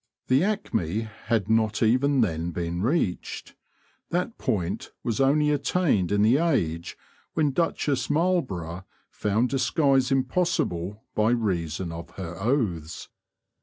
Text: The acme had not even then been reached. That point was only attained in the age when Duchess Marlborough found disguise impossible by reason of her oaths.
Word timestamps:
The 0.29 0.43
acme 0.43 1.01
had 1.25 1.47
not 1.47 1.83
even 1.83 2.21
then 2.21 2.49
been 2.49 2.81
reached. 2.81 3.53
That 4.09 4.39
point 4.39 4.89
was 5.03 5.21
only 5.21 5.51
attained 5.51 6.11
in 6.11 6.23
the 6.23 6.37
age 6.39 6.97
when 7.35 7.51
Duchess 7.51 8.09
Marlborough 8.09 8.83
found 9.11 9.49
disguise 9.49 10.11
impossible 10.11 11.03
by 11.13 11.29
reason 11.29 11.91
of 11.91 12.09
her 12.15 12.35
oaths. 12.41 13.09